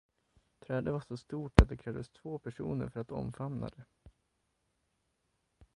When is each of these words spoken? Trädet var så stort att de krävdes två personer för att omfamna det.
Trädet 0.61 0.93
var 0.93 0.99
så 0.99 1.17
stort 1.17 1.61
att 1.61 1.69
de 1.69 1.77
krävdes 1.77 2.09
två 2.09 2.39
personer 2.39 2.89
för 2.89 2.99
att 2.99 3.11
omfamna 3.11 3.69
det. 3.69 3.85